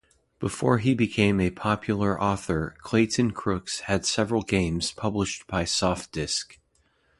[0.39, 6.57] Before he became a popular author Clayton Crooks had several games published by Softdisk.